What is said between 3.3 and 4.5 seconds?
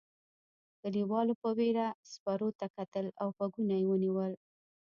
غوږونه یې ونیول.